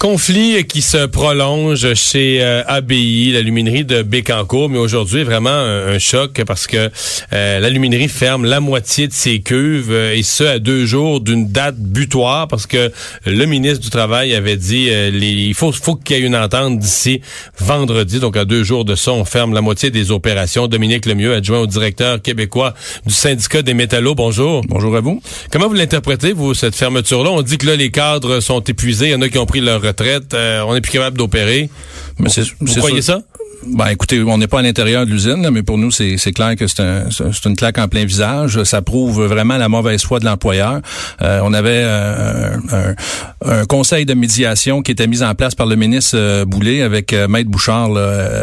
[0.00, 6.42] Conflit qui se prolonge chez euh, ABI, l'aluminerie de Bécancourt, mais aujourd'hui vraiment un, choc
[6.46, 6.88] parce que
[7.34, 11.52] euh, l'aluminerie ferme la moitié de ses cuves euh, et ce à deux jours d'une
[11.52, 12.90] date butoir parce que
[13.26, 17.20] le ministre du Travail avait dit il faut, faut qu'il y ait une entente d'ici
[17.58, 20.66] vendredi, donc à deux jours de ça, on ferme la moitié des opérations.
[20.66, 22.72] Dominique Lemieux, adjoint au directeur québécois
[23.04, 24.62] du syndicat des métallos, bonjour.
[24.66, 25.20] Bonjour à vous.
[25.52, 27.30] Comment vous l'interprétez, vous, cette fermeture-là?
[27.32, 29.60] On dit que là, les cadres sont épuisés, il y en a qui ont pris
[29.60, 29.89] leur
[30.34, 31.70] euh, on n'est plus capable d'opérer.
[32.20, 33.20] Mais Vous croyez ça?
[33.66, 36.66] Ben, écoutez, on n'est pas à l'intérieur de l'usine, mais pour nous, c'est, clair que
[36.66, 38.62] c'est, un, c'est une claque en plein visage.
[38.64, 40.80] Ça prouve vraiment la mauvaise foi de l'employeur.
[41.20, 45.66] Euh, on avait euh, un, un, conseil de médiation qui était mis en place par
[45.66, 47.90] le ministre euh, Boulay avec Maître Bouchard,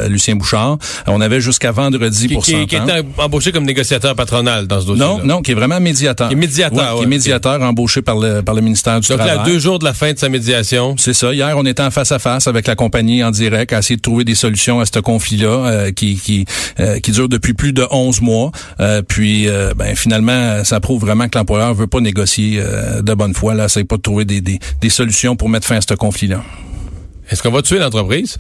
[0.08, 0.78] Lucien Bouchard.
[1.08, 5.04] On avait jusqu'à vendredi pour qui, qui était embauché comme négociateur patronal dans ce dossier.
[5.04, 6.30] Non, non, qui est vraiment médiateur.
[6.30, 9.38] Qui est médiateur, Qui est médiateur embauché par le par le ministère du Travail.
[9.38, 10.96] Donc là, deux jours de la fin de sa médiation.
[10.98, 11.34] C'est ça.
[11.34, 14.02] Hier, on était en face à face avec la compagnie en direct à essayer de
[14.02, 16.46] trouver des solutions à ce conflit-là euh, qui qui,
[16.80, 18.52] euh, qui dure depuis plus de 11 mois.
[18.80, 22.62] Euh, puis ben finalement, ça prouve vraiment que l'employeur veut pas négocier
[23.02, 23.54] de bonne foi.
[23.54, 26.44] Là, c'est pas de trouver des, des, des solutions pour mettre fin à ce conflit-là.
[27.30, 28.38] Est-ce qu'on va tuer l'entreprise?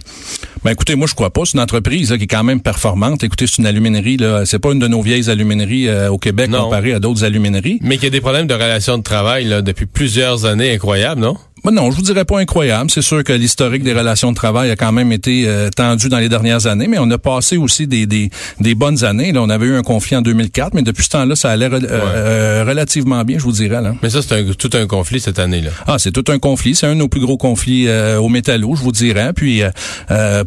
[0.63, 1.41] Ben écoutez, moi je crois pas.
[1.45, 3.23] C'est une entreprise qui est quand même performante.
[3.23, 4.45] Écoutez, c'est une aluminerie là.
[4.45, 7.79] C'est pas une de nos vieilles alumineries au Québec comparée à d'autres alumineries.
[7.81, 11.21] Mais qu'il y a des problèmes de relations de travail là, depuis plusieurs années incroyables,
[11.21, 11.37] non?
[11.67, 12.89] Ben non, je vous dirais pas incroyable.
[12.89, 16.19] C'est sûr que l'historique des relations de travail a quand même été euh, tendu dans
[16.19, 18.29] les dernières années, mais on a passé aussi des, des,
[18.61, 19.33] des, bonnes années.
[19.33, 21.81] Là, on avait eu un conflit en 2004, mais depuis ce temps-là, ça allait euh,
[21.91, 23.81] euh, relativement bien, je vous dirais.
[23.81, 23.95] Là.
[24.01, 25.71] Mais ça, c'est tout un conflit cette année-là.
[25.87, 26.73] Ah, c'est tout un conflit.
[26.73, 29.33] C'est un de nos plus gros conflits au métallo, je vous dirais.
[29.35, 29.61] Puis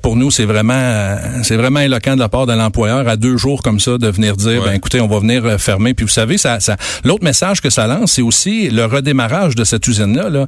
[0.00, 3.62] pour nous, c'est vraiment c'est vraiment éloquent de la part de l'employeur à deux jours
[3.62, 5.92] comme ça de venir dire, ben écoutez, on va venir fermer.
[5.92, 9.64] Puis vous savez, ça, ça l'autre message que ça lance, c'est aussi le redémarrage de
[9.64, 10.30] cette usine-là.
[10.30, 10.46] Là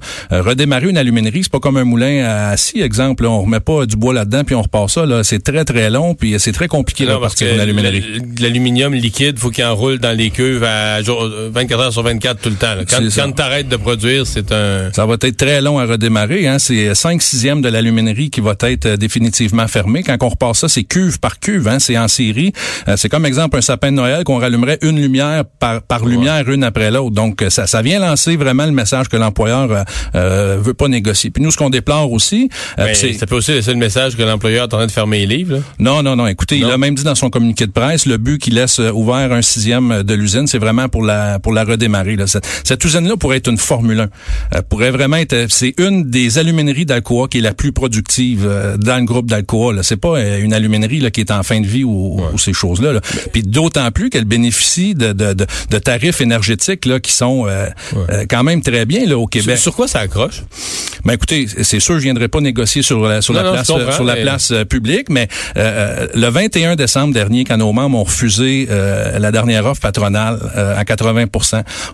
[0.62, 3.26] redémarrer une aluminerie, c'est pas comme un moulin à scie, exemple.
[3.26, 5.04] on remet pas du bois là-dedans puis on repart ça.
[5.04, 8.22] Là, c'est très très long puis c'est très compliqué de partir une aluminerie.
[8.38, 12.54] L'aluminium liquide, faut qu'il enroule dans les cuves à 24 heures sur 24 tout le
[12.54, 12.74] temps.
[12.88, 14.92] Quand, quand tu arrêtes de produire, c'est un.
[14.92, 16.46] Ça va être très long à redémarrer.
[16.46, 16.58] Hein.
[16.60, 20.04] C'est 5 sixièmes de l'aluminerie qui va être euh, définitivement fermée.
[20.04, 21.66] Quand on repart ça, c'est cuve par cuve.
[21.66, 21.78] Hein.
[21.80, 22.52] C'est en série.
[22.88, 26.48] Euh, c'est comme exemple un sapin de Noël qu'on rallumerait une lumière par, par lumière
[26.48, 27.14] une après l'autre.
[27.14, 29.84] Donc ça, ça vient lancer vraiment le message que l'employeur
[30.14, 31.30] euh, euh, veut pas négocier.
[31.30, 32.48] Puis nous, ce qu'on déplore aussi,
[32.78, 35.26] euh, c'est ça peut aussi laisser le message que l'employeur est en train de fermer
[35.26, 35.60] les livres.
[35.78, 36.26] Non, non, non.
[36.26, 38.90] Écoutez, il a même dit dans son communiqué de presse, le but qu'il laisse euh,
[38.92, 42.16] ouvert un sixième de l'usine, c'est vraiment pour la pour la redémarrer.
[42.16, 42.26] Là.
[42.26, 44.08] Cette, cette usine-là pourrait être une Formule
[44.52, 44.62] 1.
[44.62, 45.46] pourrait vraiment être.
[45.48, 48.48] C'est une des alumineries d'Alcoa qui est la plus productive
[48.78, 49.82] dans le groupe d'Alcoa.
[49.82, 52.92] C'est pas une aluminerie là, qui est en fin de vie ou, ces choses-là.
[52.92, 53.00] Là.
[53.32, 57.46] Puis d'autant plus qu'elle bénéficie de, de, de, tarifs énergétiques là qui sont
[58.28, 59.58] quand même très bien là au Québec.
[59.58, 60.31] sur quoi ça accroche?
[61.04, 64.16] Ben écoutez, c'est sûr, je viendrai pas négocier sur la sur la place sur la
[64.16, 65.26] place euh, publique, mais
[65.56, 65.62] euh,
[66.03, 70.84] euh, le 21 décembre dernier, quand nos membres ont refusé la dernière offre patronale à
[70.84, 71.26] 80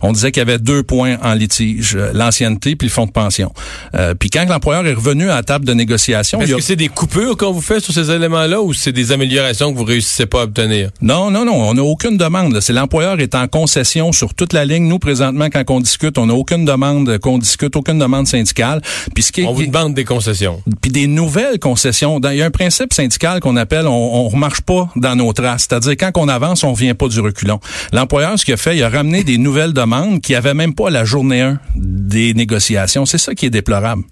[0.03, 3.53] on disait qu'il y avait deux points en litige l'ancienneté puis le fonds de pension.
[4.19, 7.37] puis quand l'employeur est revenu à la table de négociation, est-ce que c'est des coupures
[7.37, 10.44] qu'on vous fait sur ces éléments-là ou c'est des améliorations que vous réussissez pas à
[10.44, 10.91] obtenir?
[11.00, 12.60] Non, non, non, on n'a aucune demande.
[12.60, 14.87] C'est l'employeur est en concession sur toute la ligne.
[14.87, 18.80] Nous présentement, quand on discute, on n'a aucune demande qu'on discute, aucune demande syndicale.
[19.14, 20.62] Puis ce qui on vous demande des concessions.
[20.80, 22.20] Puis des nouvelles concessions.
[22.30, 25.66] Il y a un principe syndical qu'on appelle on, on remarche pas dans nos traces.
[25.68, 27.60] C'est-à-dire quand on avance, on vient pas du reculon.
[27.92, 30.90] L'employeur, ce qu'il a fait, il a ramené des nouvelles demandes qui avaient même pas
[30.90, 33.06] la journée 1 des négociations.
[33.06, 34.02] C'est ça qui est déplorable.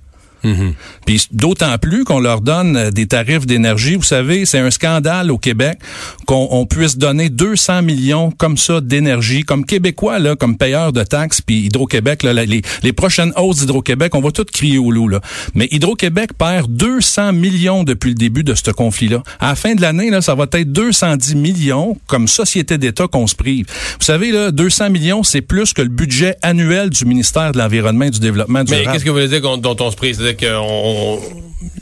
[0.44, 0.74] Mhm.
[1.06, 3.96] Puis d'autant plus qu'on leur donne euh, des tarifs d'énergie.
[3.96, 5.78] Vous savez, c'est un scandale au Québec
[6.26, 11.40] qu'on puisse donner 200 millions comme ça d'énergie, comme Québécois, là, comme payeurs de taxes,
[11.40, 15.08] puis Hydro-Québec, les, les prochaines hausses d'Hydro-Québec, on va tout crier au loup.
[15.08, 15.20] Là.
[15.54, 19.22] Mais Hydro-Québec perd 200 millions depuis le début de ce conflit-là.
[19.40, 23.26] À la fin de l'année, là, ça va être 210 millions comme société d'État qu'on
[23.26, 23.66] se prive.
[23.98, 28.06] Vous savez, là, 200 millions, c'est plus que le budget annuel du ministère de l'Environnement
[28.06, 28.84] et du Développement durable.
[28.86, 30.20] Mais qu'est-ce que vous voulez dire dont on se prive?
[30.26, 31.20] C'est-à-dire qu'on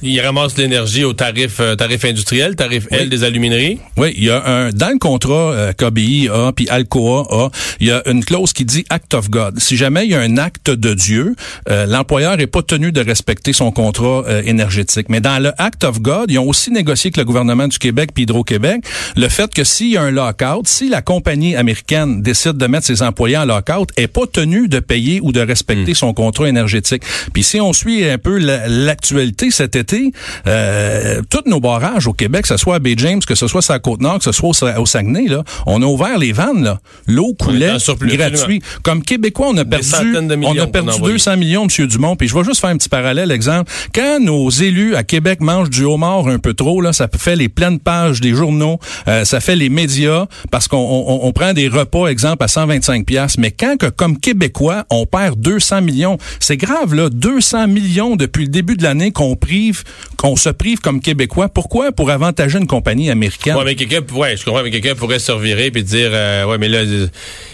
[0.05, 3.79] il ramasse l'énergie au tarif euh, tarif industriel, tarif L des alumineries.
[3.97, 7.49] Oui, il y a un dans le contrat euh, KBI a puis Alcoa a,
[7.81, 9.59] il y a une clause qui dit act of God.
[9.59, 11.35] Si jamais il y a un acte de Dieu,
[11.69, 15.09] euh, l'employeur est pas tenu de respecter son contrat euh, énergétique.
[15.09, 18.11] Mais dans le act of God, ils ont aussi négocié avec le gouvernement du Québec
[18.15, 18.85] puis Hydro-Québec
[19.17, 22.87] le fait que s'il y a un lockout, si la compagnie américaine décide de mettre
[22.87, 25.97] ses employés en lockout, est pas tenu de payer ou de respecter hmm.
[25.97, 27.03] son contrat énergétique.
[27.33, 29.94] Puis si on suit un peu l'actualité cet été,
[30.47, 33.63] euh, tous nos barrages au Québec, que ce soit à Bay James, que ce soit
[33.63, 36.77] sur la Côte-Nord, que ce soit au, Saguenay, là, on a ouvert les vannes.
[37.07, 38.63] L'eau coulait gratuit.
[38.83, 41.87] Comme Québécois, on a perdu, on a perdu 200 millions, M.
[41.87, 42.17] Dumont.
[42.17, 43.71] Puis je vais juste faire un petit parallèle, exemple.
[43.95, 47.49] Quand nos élus à Québec mangent du homard un peu trop, là, ça fait les
[47.49, 50.77] pleines pages des journaux, euh, ça fait les médias, parce qu'on
[51.23, 53.39] on, prend des repas, exemple, à 125 pièces.
[53.39, 58.45] Mais quand que, comme Québécois, on perd 200 millions, c'est grave, là, 200 millions depuis
[58.45, 59.84] le début de l'année qu'on prive,
[60.17, 61.49] qu'on se prive comme Québécois.
[61.49, 61.93] Pourquoi?
[61.93, 63.57] Pour avantager une compagnie américaine.
[63.57, 66.59] Ouais, mais quelqu'un, ouais, je comprends, mais quelqu'un pourrait se revirer puis dire, euh, ouais,
[66.59, 66.83] mais là,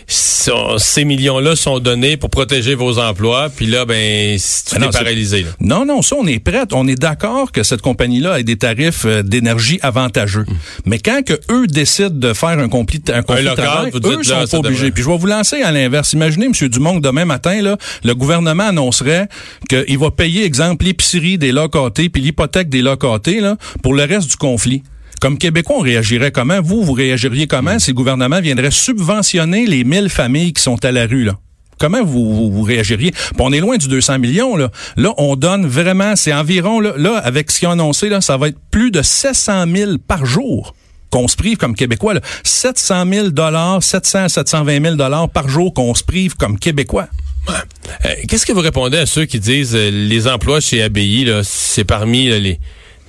[0.07, 5.47] ces millions-là sont donnés pour protéger vos emplois, puis là, ben, tu ben es paralysé.
[5.61, 6.61] Non, non, ça, on est prêt.
[6.73, 10.45] On est d'accord que cette compagnie-là ait des tarifs euh, d'énergie avantageux.
[10.85, 14.61] Mais quand que eux décident de faire un conflit, un conflit de travail, eux sont
[14.63, 14.91] pas obligés.
[14.91, 16.13] Puis je vais vous lancer à l'inverse.
[16.13, 16.69] Imaginez, M.
[16.69, 19.29] Dumont, que demain matin, là, le gouvernement annoncerait
[19.69, 24.31] qu'il va payer, exemple, l'épicerie des locatés puis l'hypothèque des locatés là, pour le reste
[24.31, 24.83] du conflit.
[25.21, 26.61] Comme Québécois, on réagirait comment?
[26.63, 30.93] Vous, vous réagiriez comment si le gouvernement viendrait subventionner les 1000 familles qui sont à
[30.93, 31.35] la rue, là?
[31.79, 33.13] Comment vous, réagiriez?
[33.39, 34.71] on est loin du 200 millions, là.
[34.97, 38.49] Là, on donne vraiment, c'est environ, là, avec ce qu'ils ont annoncé, là, ça va
[38.49, 40.75] être plus de 700 000 par jour
[41.11, 42.15] qu'on se prive comme Québécois.
[42.15, 42.21] Là.
[42.45, 47.09] 700 000 dollars, 700 720 000 dollars par jour qu'on se prive comme Québécois.
[47.49, 51.85] Euh, qu'est-ce que vous répondez à ceux qui disent euh, les emplois chez ABI, c'est
[51.85, 52.61] parmi les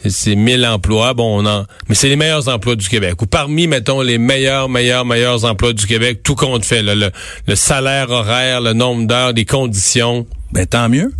[0.09, 3.21] c'est 1000 emplois, bon, on en, mais c'est les meilleurs emplois du Québec.
[3.21, 7.11] Ou parmi, mettons, les meilleurs, meilleurs, meilleurs emplois du Québec, tout compte fait, le,
[7.47, 10.25] le salaire horaire, le nombre d'heures, les conditions.
[10.51, 11.11] Ben tant mieux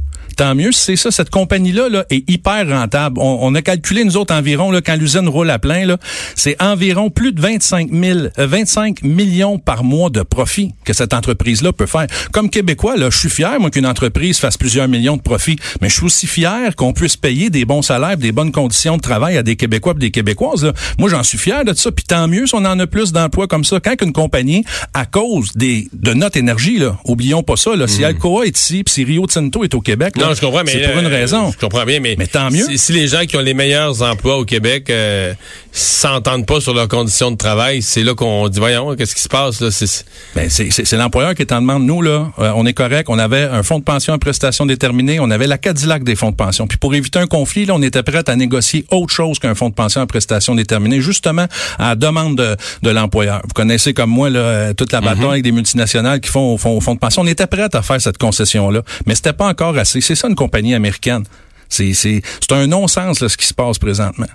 [0.41, 0.71] tant mieux.
[0.71, 3.19] C'est ça, cette compagnie-là là, est hyper rentable.
[3.19, 5.97] On, a calculé, nous autres, environ, là, quand l'usine roule à plein, là,
[6.35, 11.73] c'est environ plus de 25 000, 25 millions par mois de profit que cette entreprise-là
[11.73, 12.07] peut faire.
[12.31, 15.89] Comme Québécois, là, je suis fier, moi, qu'une entreprise fasse plusieurs millions de profits, mais
[15.89, 19.37] je suis aussi fier qu'on puisse payer des bons salaires, des bonnes conditions de travail
[19.37, 20.65] à des Québécois et des Québécoises.
[20.65, 20.73] Là.
[20.97, 21.91] Moi, j'en suis fier de ça.
[21.91, 23.79] Puis tant mieux si on en a plus d'emplois comme ça.
[23.79, 24.65] Quand une compagnie,
[24.95, 28.05] à cause des de notre énergie, là, oublions pas ça, là, si mm.
[28.05, 30.87] Alcoa est ici, puis si Rio Tinto est au Québec, non, je comprends, mais c'est
[30.87, 31.51] pour une euh, raison.
[31.51, 32.65] Je comprends bien, mais, mais tant mieux.
[32.75, 35.33] Si, les gens qui ont les meilleurs emplois au Québec euh,
[35.71, 39.29] s'entendent pas sur leurs conditions de travail, c'est là qu'on dit voyons, qu'est-ce qui se
[39.29, 39.69] passe là?
[39.71, 40.05] C'est
[40.35, 40.49] ben,
[40.97, 41.83] l'employeur qui est en demande.
[41.83, 43.07] Nous là, euh, on est correct.
[43.09, 45.19] On avait un fonds de pension à prestation déterminée.
[45.19, 46.67] On avait la Cadillac des fonds de pension.
[46.67, 49.69] Puis pour éviter un conflit, là, on était prêt à négocier autre chose qu'un fonds
[49.69, 51.47] de pension à prestation déterminée, justement
[51.77, 53.41] à la demande de, de l'employeur.
[53.43, 55.29] Vous connaissez comme moi là, toute la bataille mm-hmm.
[55.29, 57.21] avec des multinationales qui font au fond, au fond de pension.
[57.21, 60.01] On était prêt à faire cette concession là, mais c'était pas encore assez.
[60.11, 61.23] C'est ça une compagnie américaine.
[61.69, 62.21] C'est
[62.51, 64.27] un non-sens ce qui se passe présentement.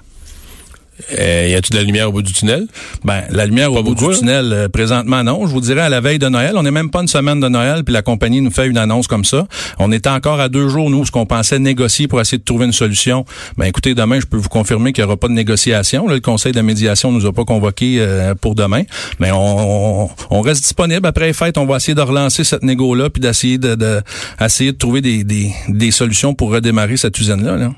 [1.19, 2.67] Euh, y a-tu de la lumière au bout du tunnel?
[3.05, 5.47] Ben, la lumière au bout du tunnel, euh, présentement, non.
[5.47, 7.49] Je vous dirais, à la veille de Noël, on n'est même pas une semaine de
[7.49, 9.47] Noël, puis la compagnie nous fait une annonce comme ça.
[9.79, 12.67] On était encore à deux jours, nous, ce qu'on pensait négocier pour essayer de trouver
[12.67, 13.25] une solution.
[13.57, 16.07] Ben, écoutez, demain, je peux vous confirmer qu'il n'y aura pas de négociation.
[16.09, 18.83] le Conseil de médiation nous a pas convoqué euh, pour demain.
[19.21, 21.07] Mais on, on, reste disponible.
[21.07, 24.01] Après les fêtes, on va essayer de relancer cette négo-là, puis d'essayer de, de,
[24.41, 27.57] essayer de trouver des, des, des solutions pour redémarrer cette usine-là.
[27.57, 27.73] Là.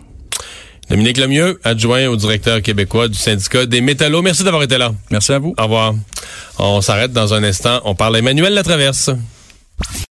[0.91, 4.23] Dominique Lemieux, adjoint au directeur québécois du syndicat des métallos.
[4.23, 4.93] Merci d'avoir été là.
[5.11, 5.55] Merci à vous.
[5.59, 5.95] Au revoir.
[6.59, 7.81] On s'arrête dans un instant.
[7.85, 9.11] On parle à Emmanuel Latraverse.